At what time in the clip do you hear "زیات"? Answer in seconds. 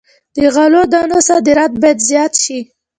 2.09-2.33